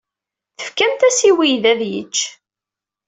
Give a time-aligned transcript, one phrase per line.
[0.57, 2.17] Tefkamt-as i weydi ad yecc.